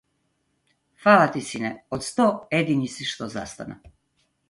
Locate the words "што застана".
3.15-3.83